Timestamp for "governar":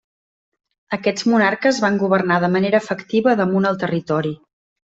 2.05-2.39